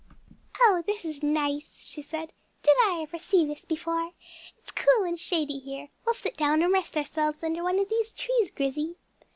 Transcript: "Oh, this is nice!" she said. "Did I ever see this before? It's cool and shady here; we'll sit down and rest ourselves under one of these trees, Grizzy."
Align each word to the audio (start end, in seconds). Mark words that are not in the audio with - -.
"Oh, 0.59 0.81
this 0.87 1.05
is 1.05 1.21
nice!" 1.21 1.83
she 1.87 2.01
said. 2.01 2.33
"Did 2.63 2.73
I 2.87 3.01
ever 3.03 3.19
see 3.19 3.45
this 3.45 3.65
before? 3.65 4.13
It's 4.57 4.71
cool 4.71 5.03
and 5.03 5.19
shady 5.19 5.59
here; 5.59 5.89
we'll 6.05 6.15
sit 6.15 6.35
down 6.35 6.63
and 6.63 6.73
rest 6.73 6.97
ourselves 6.97 7.43
under 7.43 7.61
one 7.63 7.77
of 7.77 7.87
these 7.89 8.09
trees, 8.09 8.49
Grizzy." 8.49 8.95